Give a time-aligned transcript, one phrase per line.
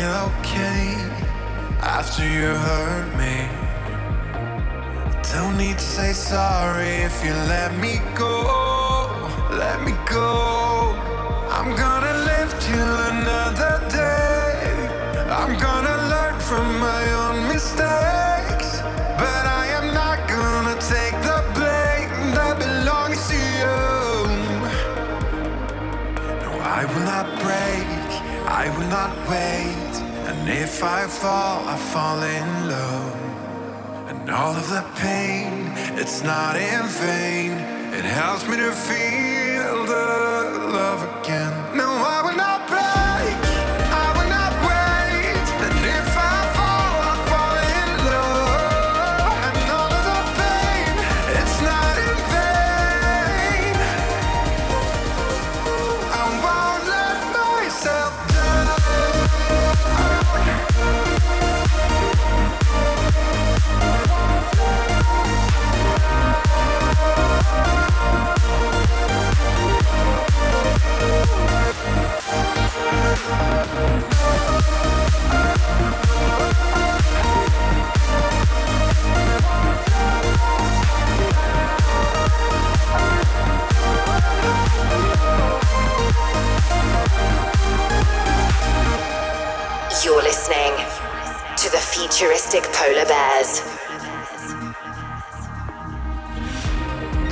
[0.00, 0.21] I
[34.42, 37.52] all of the pain, it's not in vain.
[37.94, 41.61] It helps me to feel the love again.
[92.02, 93.60] Futuristic Polar Bears.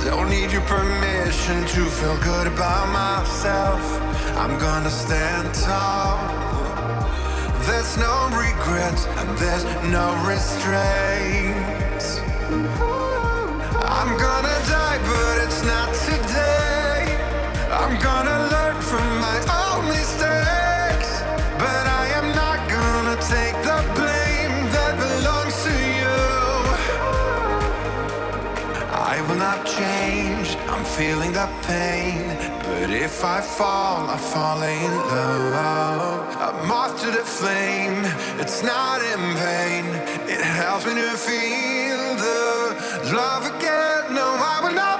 [0.05, 3.81] Don't need your permission to feel good about myself.
[4.37, 6.17] I'm gonna stand tall.
[7.67, 9.03] There's no regrets
[9.41, 9.65] there's
[9.97, 12.07] no restraints.
[13.99, 17.19] I'm gonna die, but it's not today.
[17.79, 20.70] I'm gonna learn from my own mistakes.
[29.65, 32.23] Change, I'm feeling the pain.
[32.63, 36.35] But if I fall, I fall in love.
[36.37, 38.03] I'm off to the flame,
[38.39, 39.85] it's not in vain.
[40.27, 44.13] It helps me to feel the love again.
[44.15, 44.90] No, I will not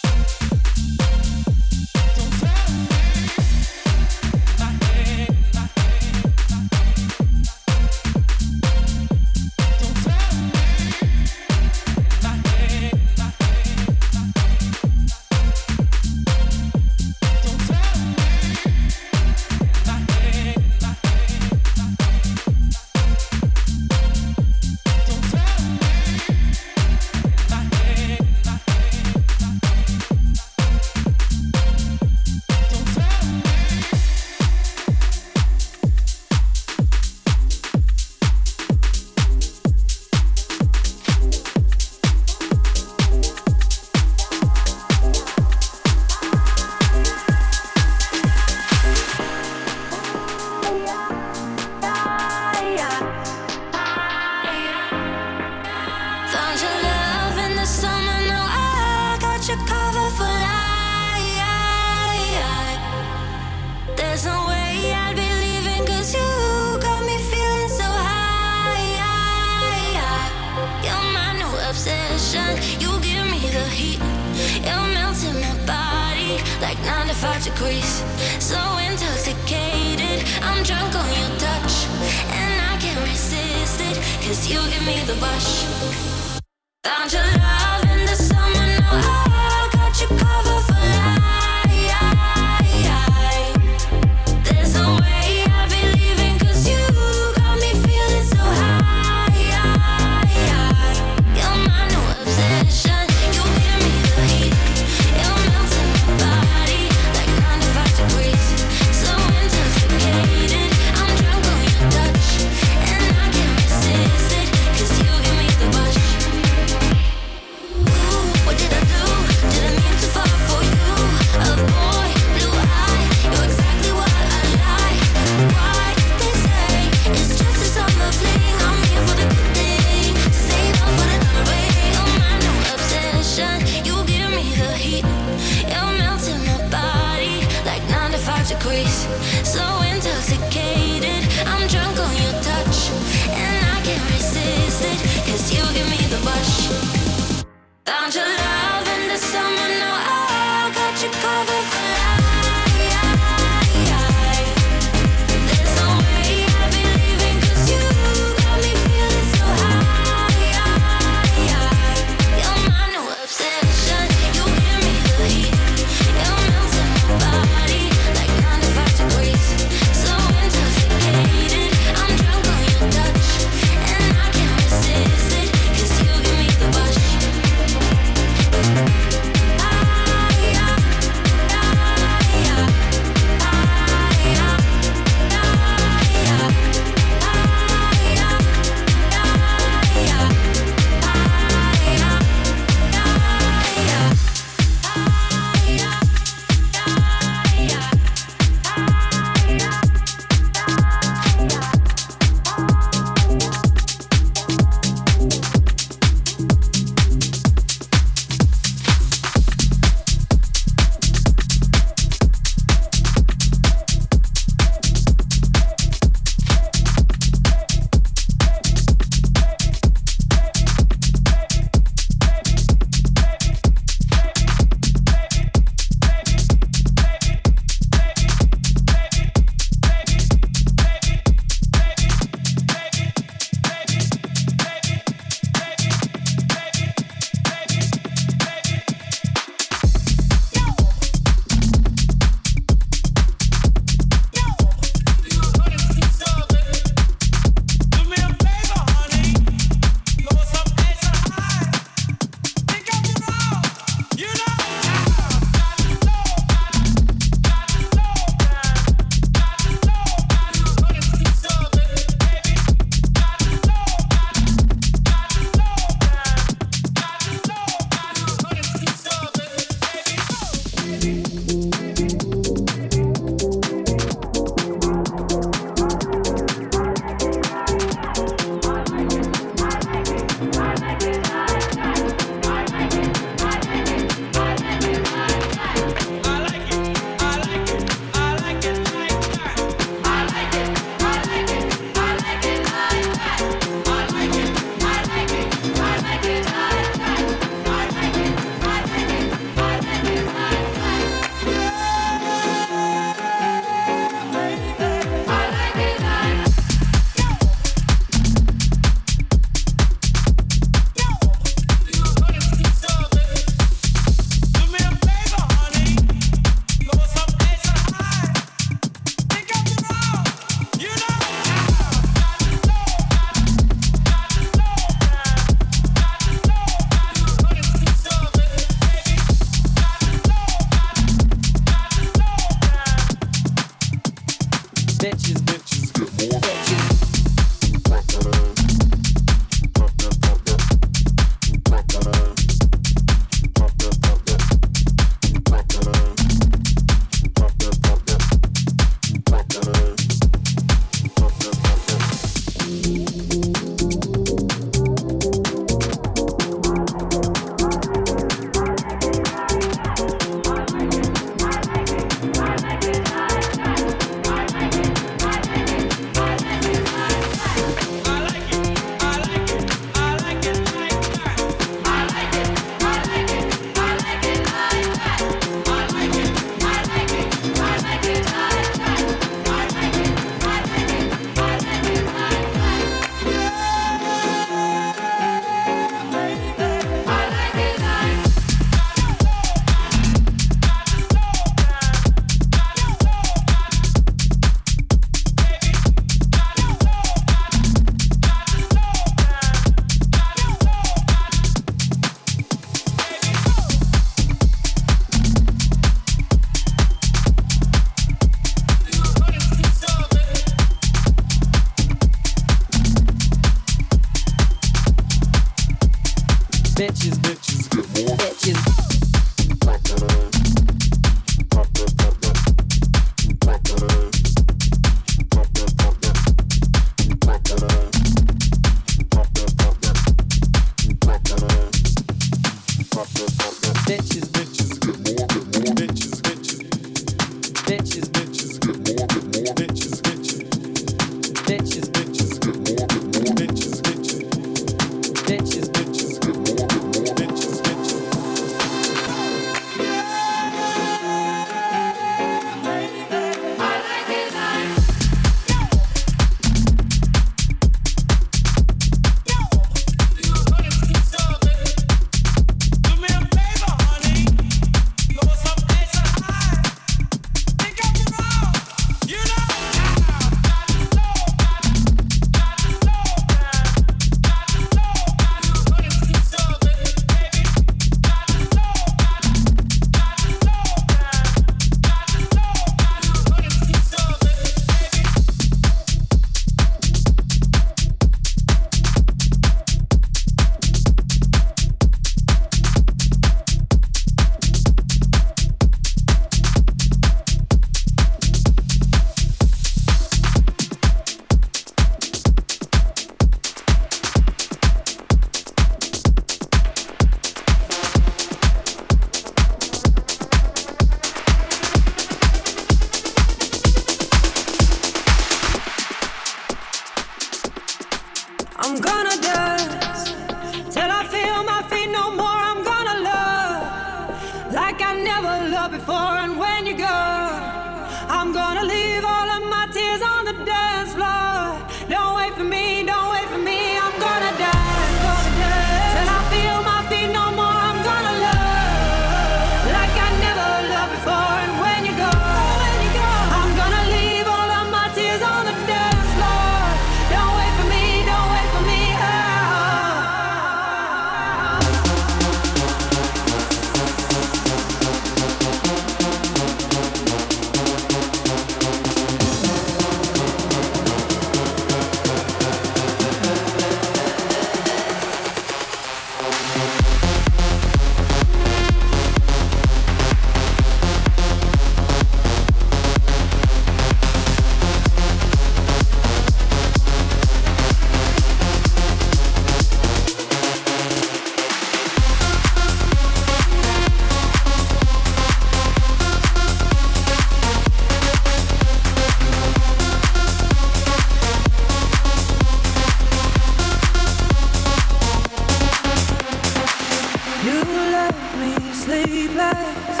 [598.82, 600.00] sleepless,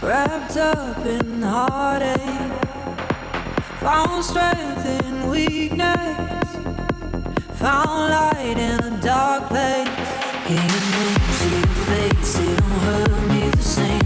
[0.00, 2.52] wrapped up in heartache.
[3.80, 6.46] Found strength in weakness,
[7.54, 9.88] found light in a dark place.
[10.48, 14.05] It makes you face, it don't hurt me the same.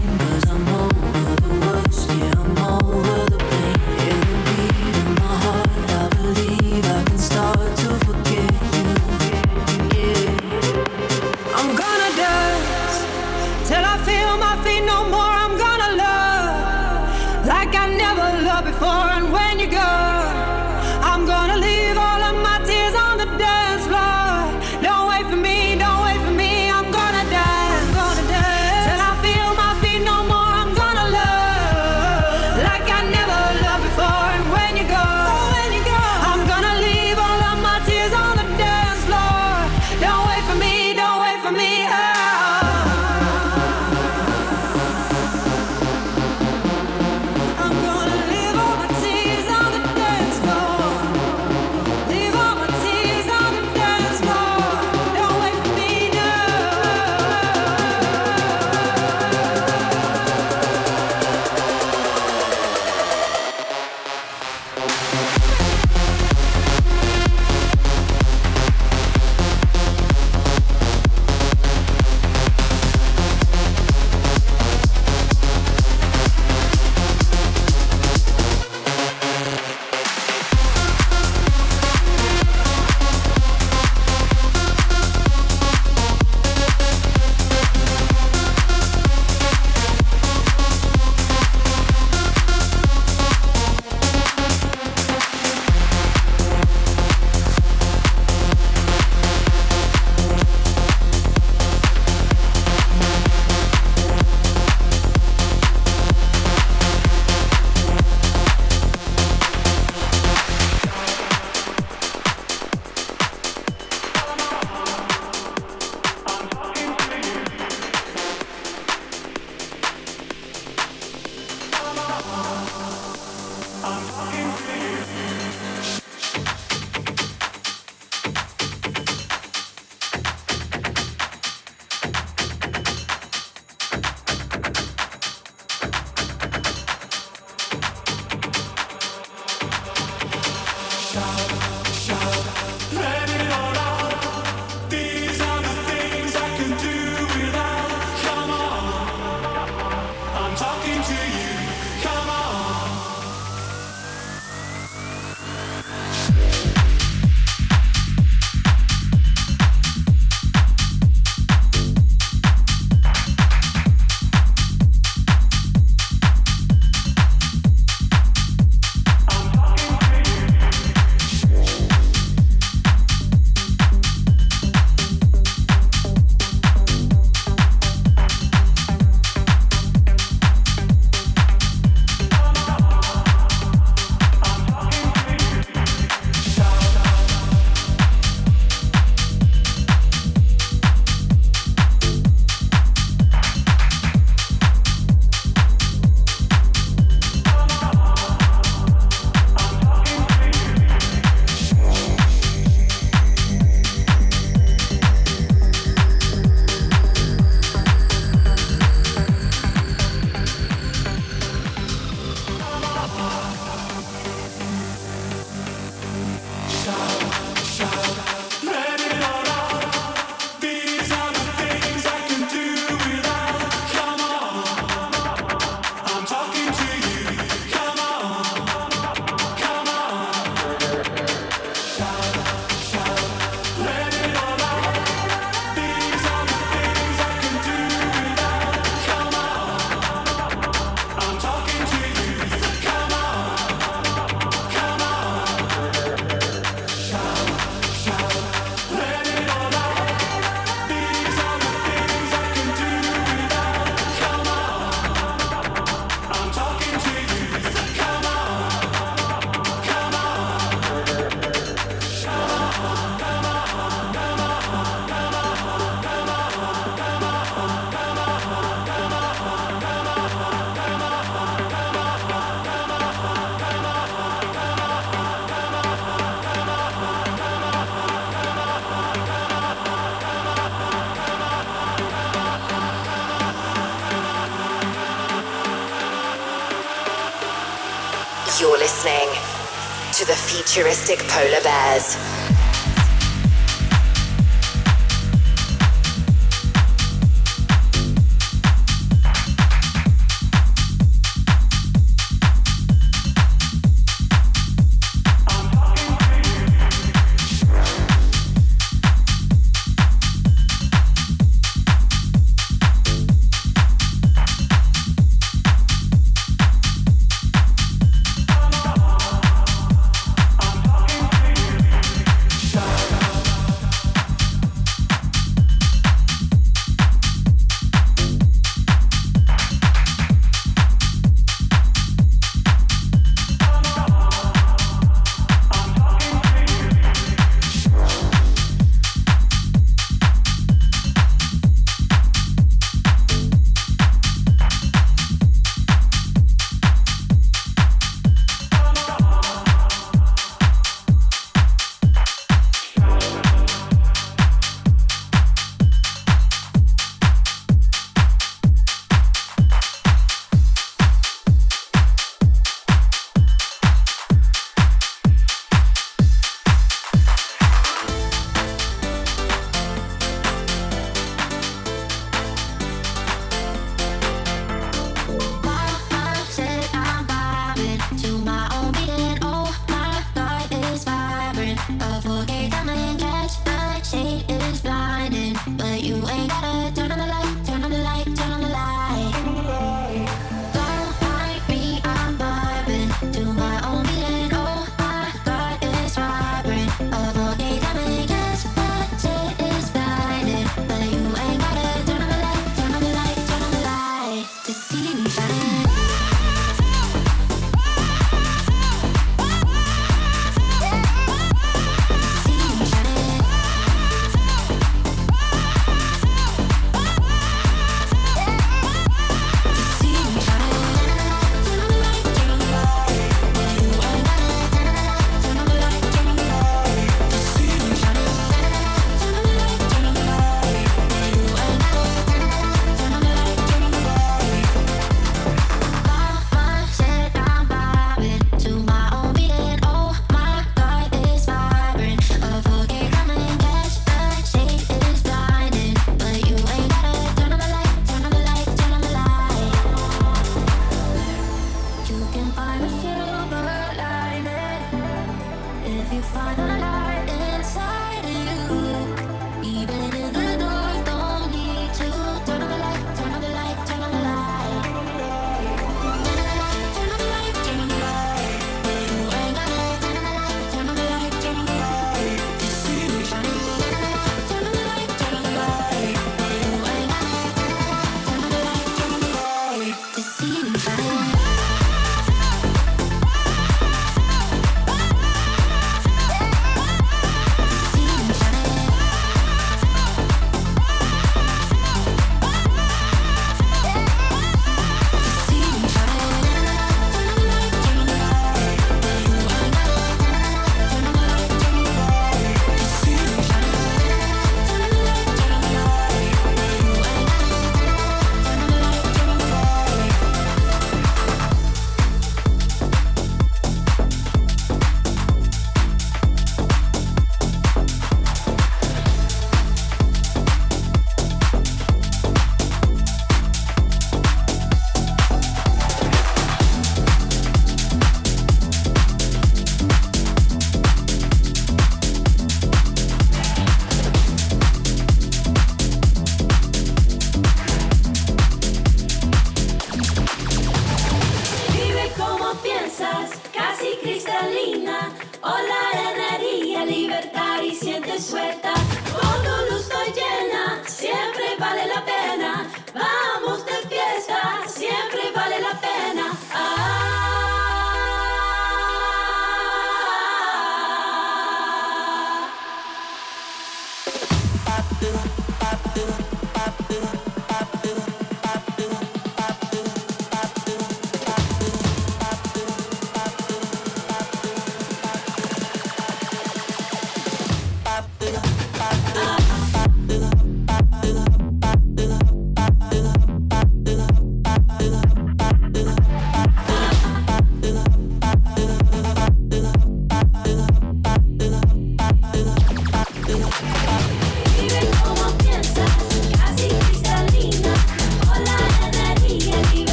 [291.19, 292.20] Polar bears.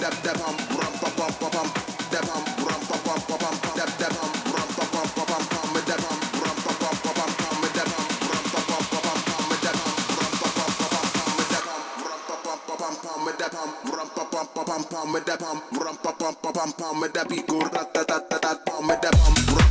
[0.00, 0.22] Dep
[2.10, 4.39] dep um rum pa pa pa pum dep dep um
[19.02, 19.69] That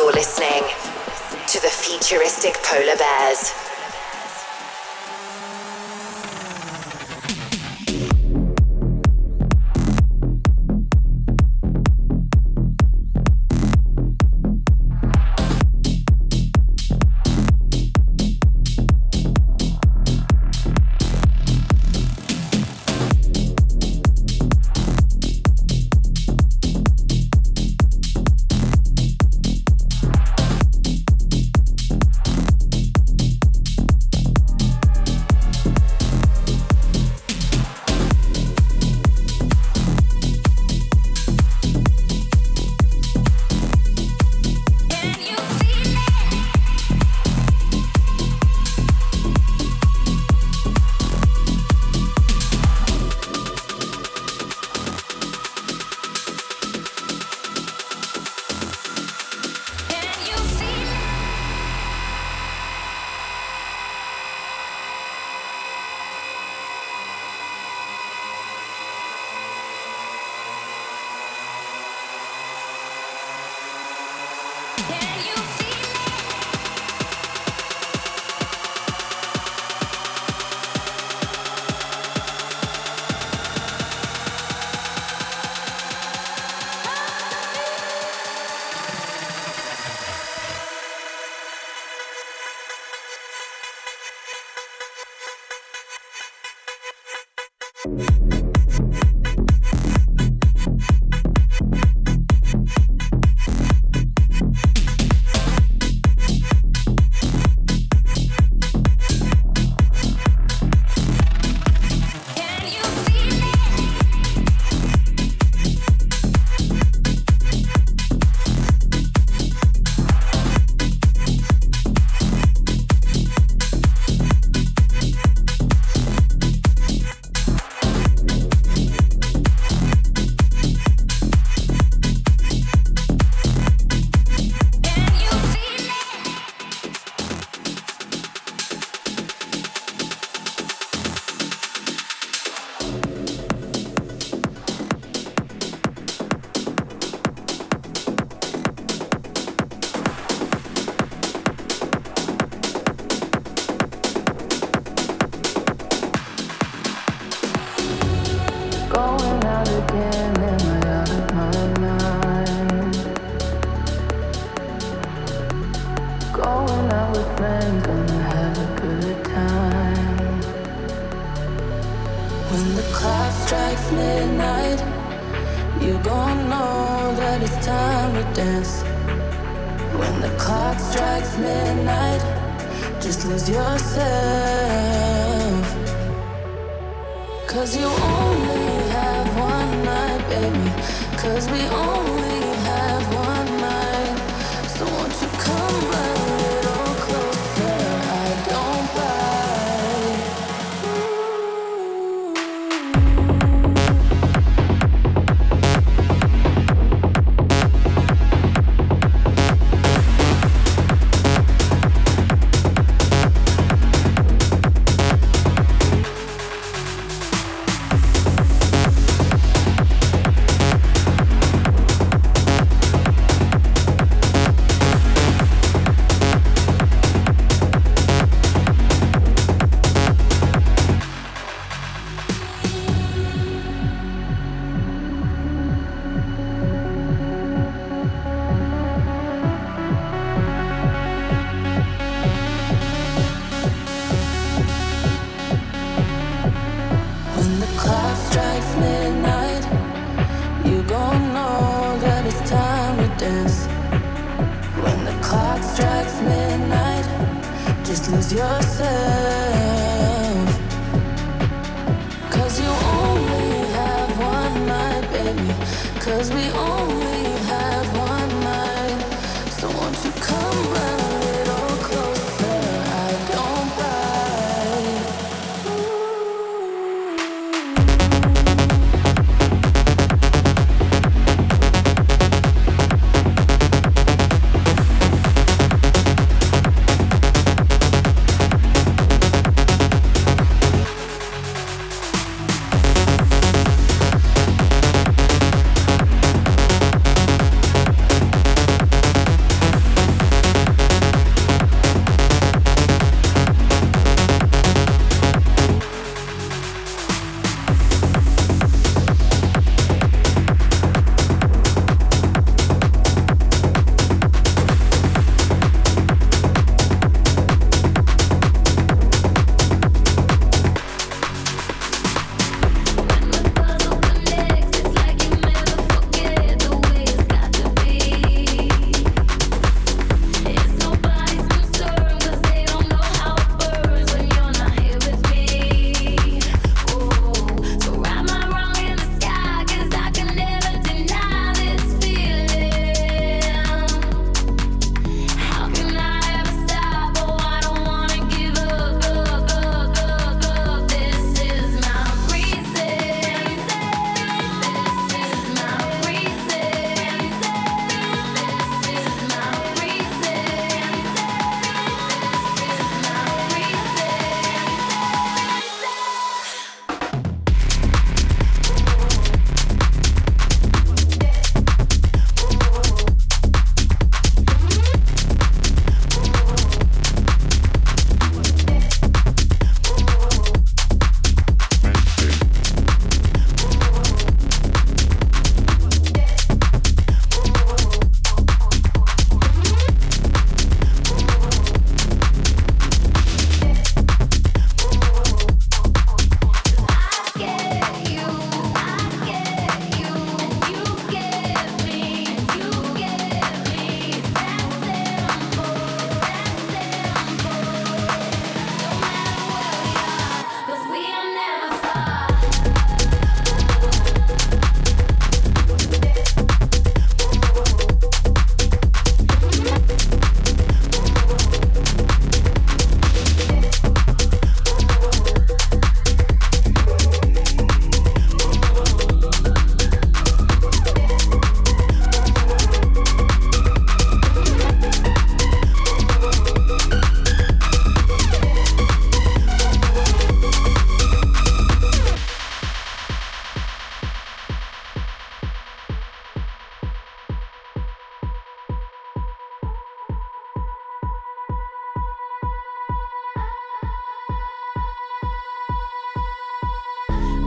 [0.00, 0.62] You're listening
[1.46, 3.69] to the futuristic polar bears.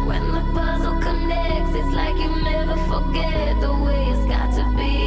[0.06, 5.03] When the puzzle connects, it's like you never forget the way it's got to be.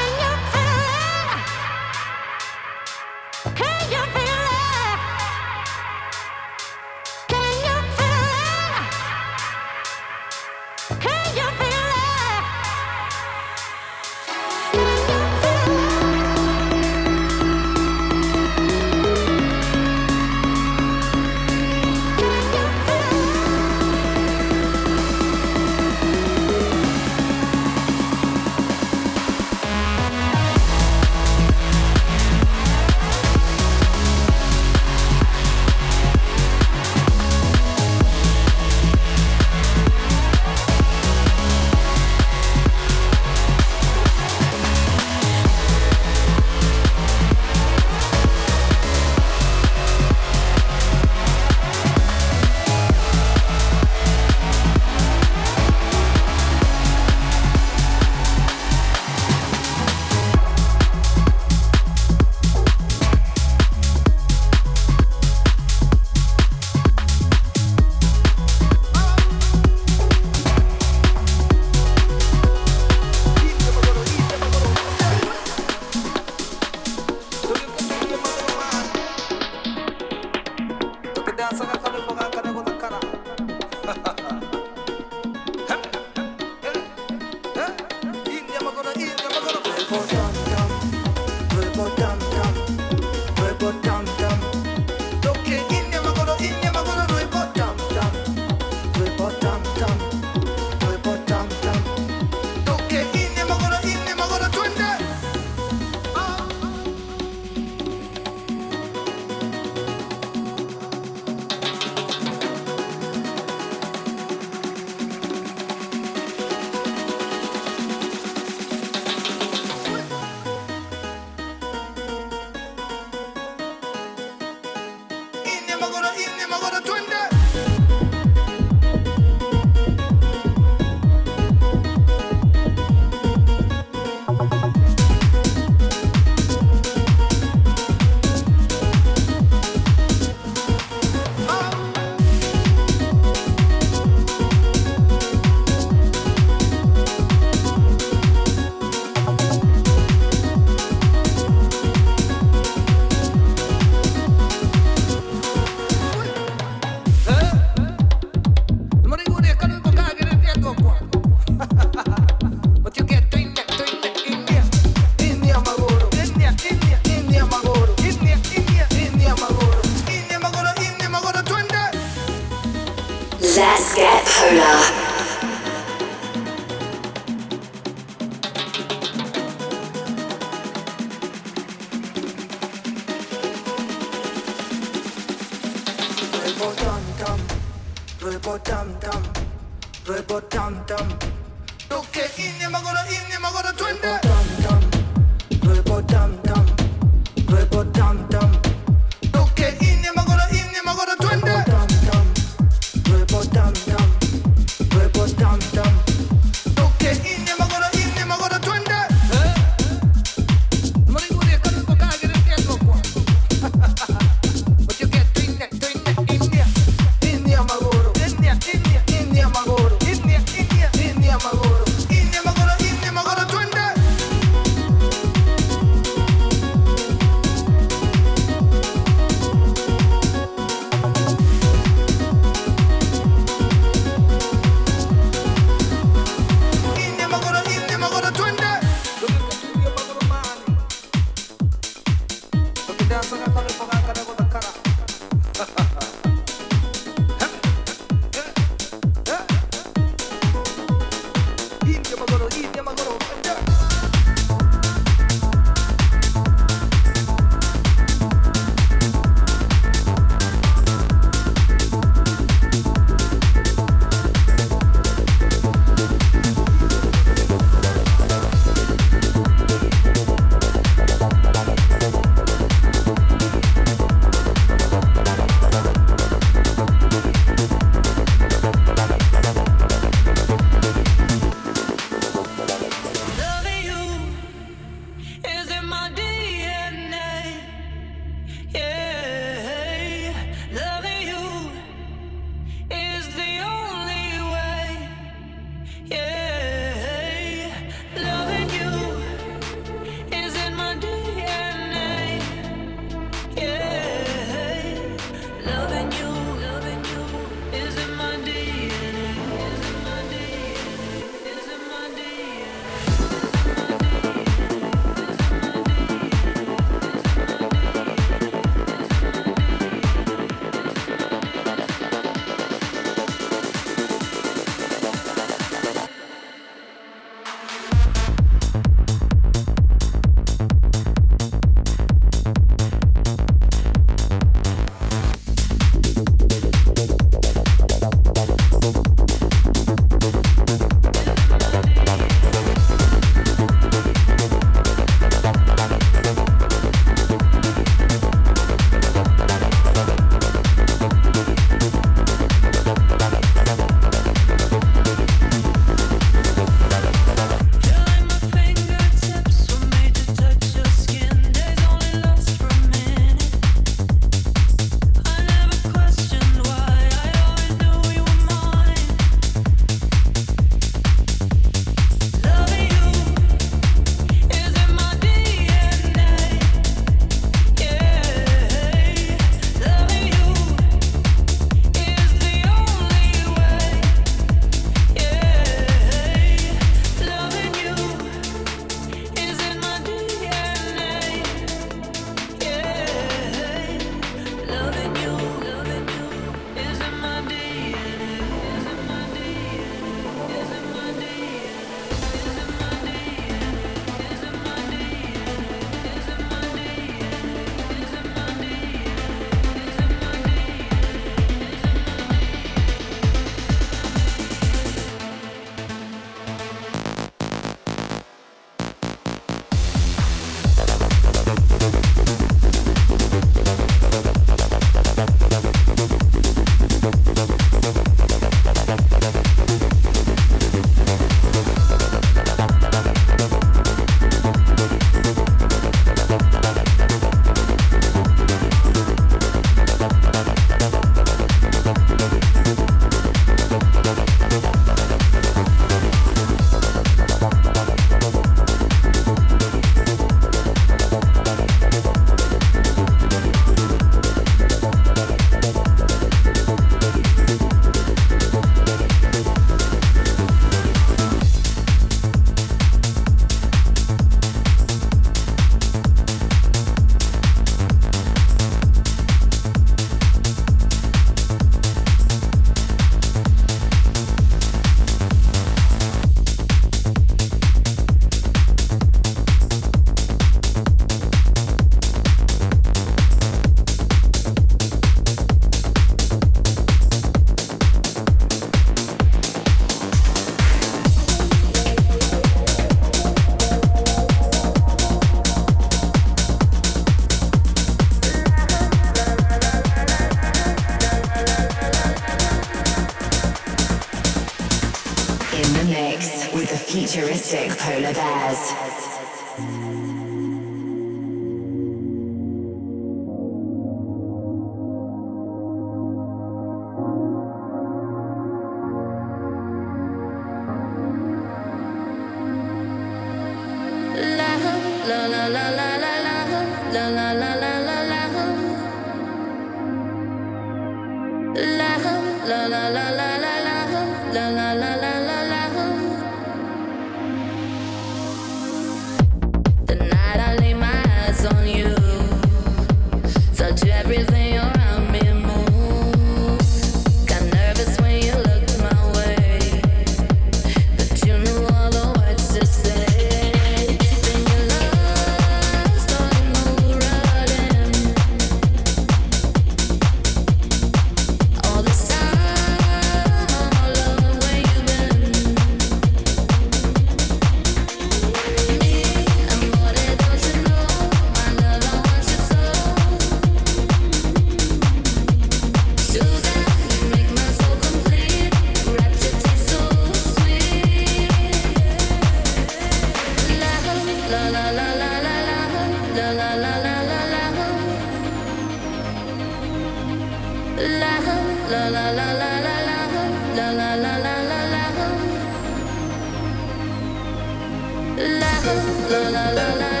[599.11, 600.00] La la la la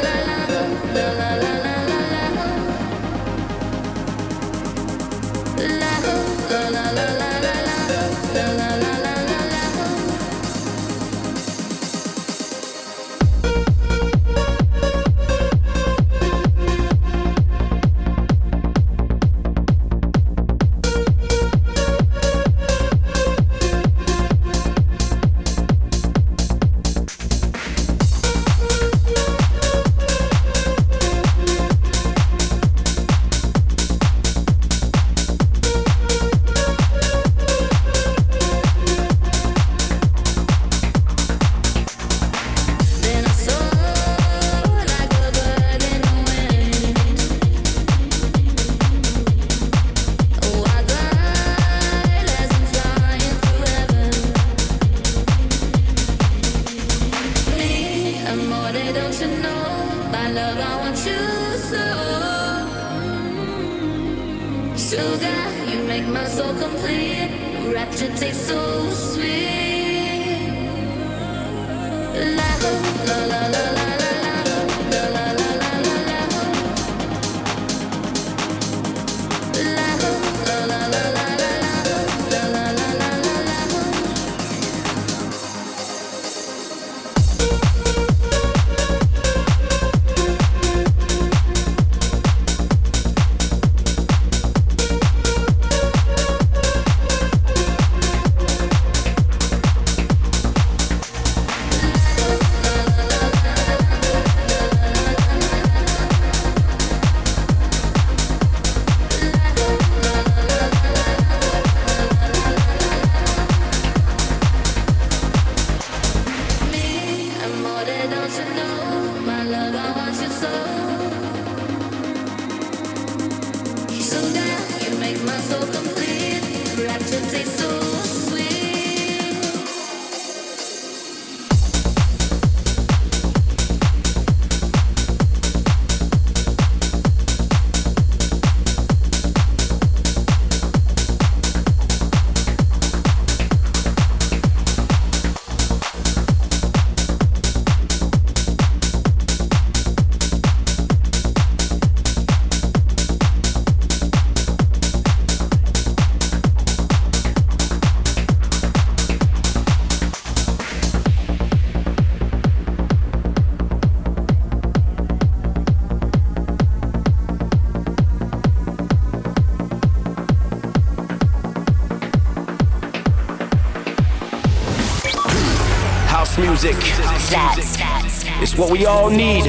[178.61, 179.40] what we all need.